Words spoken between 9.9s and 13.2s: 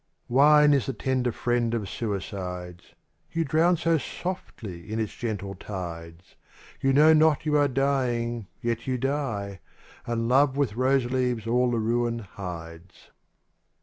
And love with rose leaves all the ruin hides.